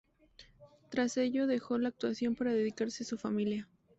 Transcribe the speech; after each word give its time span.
Tras 0.89 1.15
ello, 1.17 1.45
dejó 1.45 1.77
la 1.77 1.89
actuación 1.89 2.33
para 2.33 2.53
dedicarse 2.55 3.03
a 3.03 3.05
su 3.05 3.19
familia. 3.19 3.67